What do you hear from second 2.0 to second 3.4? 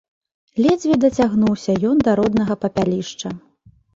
да роднага папялішча.